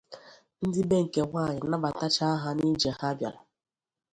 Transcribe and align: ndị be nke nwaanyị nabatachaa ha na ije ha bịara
ndị 0.65 0.81
be 0.89 0.97
nke 1.05 1.21
nwaanyị 1.27 1.61
nabatachaa 1.69 2.39
ha 2.41 2.49
na 2.57 2.63
ije 2.71 2.89
ha 2.99 3.07
bịara 3.17 3.39